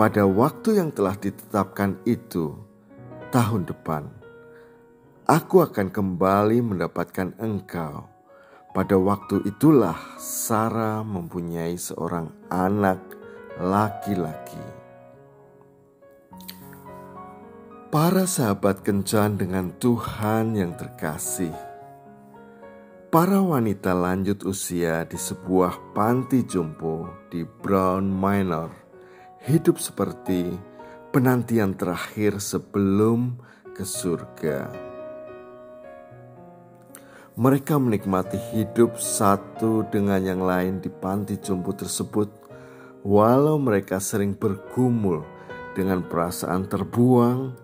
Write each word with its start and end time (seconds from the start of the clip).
Pada 0.00 0.24
waktu 0.24 0.80
yang 0.80 0.88
telah 0.96 1.20
ditetapkan 1.20 2.00
itu, 2.08 2.56
tahun 3.36 3.68
depan, 3.68 4.08
aku 5.28 5.60
akan 5.60 5.92
kembali 5.92 6.72
mendapatkan 6.72 7.36
engkau. 7.36 8.08
Pada 8.72 8.96
waktu 8.96 9.44
itulah 9.44 9.96
Sarah 10.16 11.04
mempunyai 11.04 11.76
seorang 11.76 12.32
anak 12.48 13.15
laki-laki. 13.56 14.60
Para 17.88 18.28
sahabat 18.28 18.84
kencan 18.84 19.40
dengan 19.40 19.72
Tuhan 19.80 20.52
yang 20.52 20.76
terkasih. 20.76 21.56
Para 23.08 23.40
wanita 23.40 23.96
lanjut 23.96 24.44
usia 24.44 25.08
di 25.08 25.16
sebuah 25.16 25.96
panti 25.96 26.44
jompo 26.44 27.08
di 27.32 27.48
Brown 27.48 28.12
Manor 28.12 28.68
hidup 29.48 29.80
seperti 29.80 30.52
penantian 31.08 31.72
terakhir 31.72 32.36
sebelum 32.42 33.40
ke 33.72 33.88
surga. 33.88 34.68
Mereka 37.40 37.80
menikmati 37.80 38.36
hidup 38.52 39.00
satu 39.00 39.88
dengan 39.88 40.20
yang 40.20 40.44
lain 40.44 40.84
di 40.84 40.92
panti 40.92 41.40
jompo 41.40 41.72
tersebut 41.72 42.45
walau 43.06 43.54
mereka 43.62 44.02
sering 44.02 44.34
bergumul 44.34 45.22
dengan 45.78 46.02
perasaan 46.02 46.66
terbuang 46.66 47.54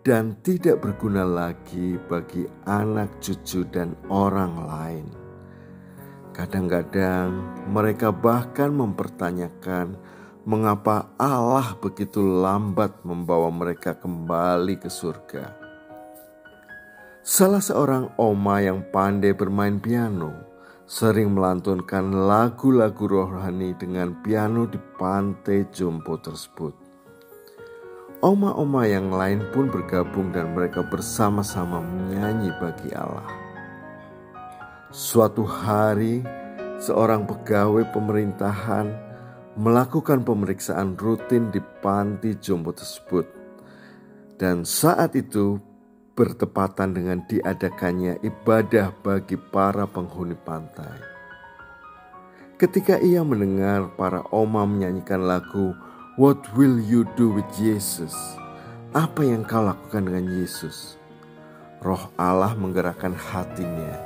dan 0.00 0.40
tidak 0.40 0.80
berguna 0.80 1.28
lagi 1.28 2.00
bagi 2.08 2.48
anak 2.64 3.20
cucu 3.20 3.68
dan 3.68 3.92
orang 4.08 4.56
lain. 4.56 5.06
Kadang-kadang 6.32 7.28
mereka 7.68 8.08
bahkan 8.08 8.72
mempertanyakan 8.72 10.00
mengapa 10.48 11.12
Allah 11.20 11.76
begitu 11.76 12.22
lambat 12.24 13.04
membawa 13.04 13.52
mereka 13.52 13.98
kembali 14.00 14.80
ke 14.80 14.88
surga. 14.88 15.52
Salah 17.26 17.60
seorang 17.60 18.14
oma 18.16 18.62
yang 18.62 18.86
pandai 18.94 19.34
bermain 19.34 19.82
piano 19.82 20.55
sering 20.86 21.34
melantunkan 21.34 22.14
lagu-lagu 22.14 23.10
rohani 23.10 23.74
dengan 23.74 24.14
piano 24.22 24.70
di 24.70 24.78
pantai 24.78 25.66
Jompo 25.74 26.14
tersebut. 26.14 26.70
Oma-oma 28.22 28.86
yang 28.86 29.10
lain 29.10 29.42
pun 29.50 29.66
bergabung 29.66 30.30
dan 30.30 30.54
mereka 30.54 30.86
bersama-sama 30.86 31.82
menyanyi 31.82 32.54
bagi 32.62 32.94
Allah. 32.94 33.26
Suatu 34.94 35.42
hari, 35.42 36.22
seorang 36.78 37.26
pegawai 37.26 37.90
pemerintahan 37.90 38.86
melakukan 39.58 40.22
pemeriksaan 40.22 40.94
rutin 40.94 41.50
di 41.50 41.58
panti 41.82 42.38
Jompo 42.38 42.70
tersebut. 42.70 43.26
Dan 44.38 44.62
saat 44.62 45.18
itu 45.18 45.58
bertepatan 46.16 46.96
dengan 46.96 47.20
diadakannya 47.28 48.24
ibadah 48.24 48.96
bagi 49.04 49.36
para 49.36 49.84
penghuni 49.84 50.34
pantai. 50.34 50.96
Ketika 52.56 52.96
ia 53.04 53.20
mendengar 53.20 53.92
para 54.00 54.24
oma 54.32 54.64
menyanyikan 54.64 55.28
lagu 55.28 55.76
What 56.16 56.48
will 56.56 56.80
you 56.80 57.04
do 57.12 57.28
with 57.28 57.44
Jesus? 57.52 58.16
Apa 58.96 59.20
yang 59.20 59.44
kau 59.44 59.60
lakukan 59.60 60.08
dengan 60.08 60.32
Yesus? 60.32 60.96
Roh 61.84 62.08
Allah 62.16 62.56
menggerakkan 62.56 63.12
hatinya. 63.12 64.00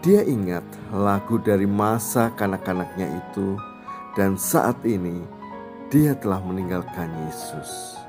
Dia 0.00 0.24
ingat 0.24 0.64
lagu 0.88 1.36
dari 1.36 1.68
masa 1.68 2.32
kanak-kanaknya 2.32 3.20
itu 3.20 3.60
dan 4.16 4.40
saat 4.40 4.80
ini 4.80 5.20
dia 5.92 6.16
telah 6.16 6.40
meninggalkan 6.40 7.12
Yesus. 7.28 8.00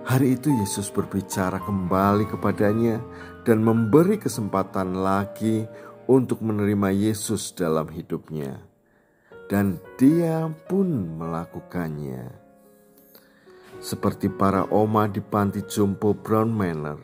Hari 0.00 0.40
itu 0.40 0.48
Yesus 0.48 0.88
berbicara 0.88 1.60
kembali 1.60 2.24
kepadanya 2.24 3.04
dan 3.44 3.60
memberi 3.60 4.16
kesempatan 4.16 4.96
lagi 4.96 5.68
untuk 6.08 6.40
menerima 6.40 6.88
Yesus 6.88 7.52
dalam 7.52 7.84
hidupnya. 7.92 8.64
Dan 9.52 9.76
dia 10.00 10.48
pun 10.70 11.20
melakukannya. 11.20 12.32
Seperti 13.80 14.32
para 14.32 14.64
oma 14.72 15.04
di 15.04 15.20
panti 15.20 15.60
jompo 15.68 16.16
Brown 16.16 16.48
Manor, 16.48 17.00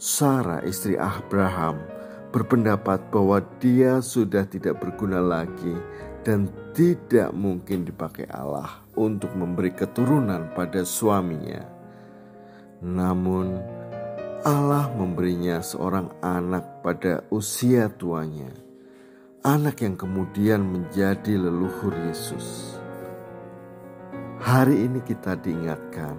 Sarah 0.00 0.64
istri 0.64 0.96
Abraham 0.96 1.80
berpendapat 2.32 3.12
bahwa 3.12 3.44
dia 3.60 4.00
sudah 4.00 4.48
tidak 4.48 4.80
berguna 4.80 5.20
lagi 5.20 5.76
dan 6.24 6.48
tidak 6.72 7.32
mungkin 7.36 7.84
dipakai 7.84 8.28
Allah 8.32 8.84
untuk 8.96 9.32
memberi 9.36 9.72
keturunan 9.72 10.52
pada 10.52 10.84
suaminya. 10.84 11.77
Namun, 12.78 13.58
Allah 14.46 14.86
memberinya 14.94 15.58
seorang 15.58 16.14
anak 16.22 16.78
pada 16.78 17.26
usia 17.34 17.90
tuanya, 17.90 18.54
anak 19.42 19.82
yang 19.82 19.98
kemudian 19.98 20.62
menjadi 20.62 21.34
leluhur 21.42 21.90
Yesus. 22.06 22.78
Hari 24.38 24.86
ini 24.86 25.02
kita 25.02 25.34
diingatkan 25.34 26.14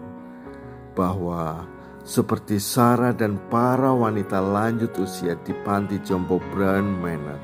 bahwa 0.99 1.63
seperti 2.03 2.59
Sarah 2.59 3.15
dan 3.15 3.39
para 3.47 3.95
wanita 3.95 4.43
lanjut 4.43 4.91
usia 4.99 5.39
di 5.39 5.55
panti 5.63 5.95
jompo 6.03 6.43
Brown 6.51 6.99
Manor, 6.99 7.39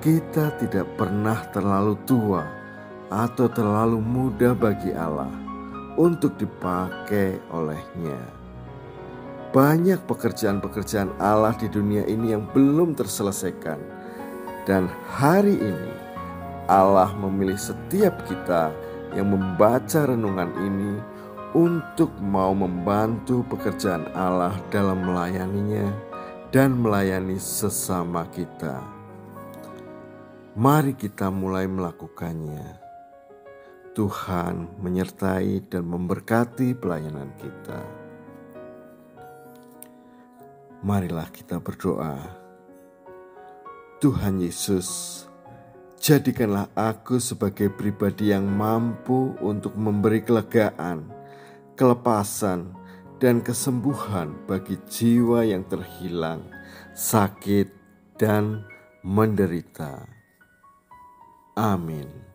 kita 0.00 0.56
tidak 0.56 0.96
pernah 0.96 1.44
terlalu 1.52 1.92
tua 2.08 2.40
atau 3.12 3.52
terlalu 3.52 4.00
muda 4.00 4.56
bagi 4.56 4.96
Allah 4.96 5.47
untuk 5.98 6.38
dipakai 6.38 7.42
olehnya. 7.50 8.22
Banyak 9.50 10.06
pekerjaan-pekerjaan 10.06 11.18
Allah 11.18 11.52
di 11.58 11.66
dunia 11.66 12.06
ini 12.06 12.30
yang 12.30 12.46
belum 12.54 12.94
terselesaikan, 12.94 13.82
dan 14.68 14.86
hari 15.10 15.58
ini 15.58 15.92
Allah 16.70 17.10
memilih 17.18 17.58
setiap 17.58 18.22
kita 18.30 18.70
yang 19.16 19.34
membaca 19.34 20.06
renungan 20.06 20.52
ini 20.62 20.92
untuk 21.56 22.12
mau 22.20 22.52
membantu 22.52 23.40
pekerjaan 23.48 24.04
Allah 24.12 24.52
dalam 24.68 25.00
melayaninya 25.00 25.88
dan 26.52 26.76
melayani 26.76 27.40
sesama 27.40 28.28
kita. 28.28 28.84
Mari 30.52 30.92
kita 30.92 31.32
mulai 31.32 31.64
melakukannya. 31.64 32.87
Tuhan 33.98 34.78
menyertai 34.78 35.66
dan 35.66 35.82
memberkati 35.82 36.78
pelayanan 36.78 37.34
kita. 37.34 37.82
Marilah 40.86 41.26
kita 41.34 41.58
berdoa. 41.58 42.22
Tuhan 43.98 44.38
Yesus, 44.38 45.26
jadikanlah 45.98 46.70
aku 46.78 47.18
sebagai 47.18 47.74
pribadi 47.74 48.30
yang 48.30 48.46
mampu 48.46 49.34
untuk 49.42 49.74
memberi 49.74 50.22
kelegaan, 50.22 51.10
kelepasan, 51.74 52.70
dan 53.18 53.42
kesembuhan 53.42 54.46
bagi 54.46 54.78
jiwa 54.86 55.42
yang 55.42 55.66
terhilang, 55.66 56.46
sakit, 56.94 57.66
dan 58.14 58.62
menderita. 59.02 60.06
Amin. 61.58 62.27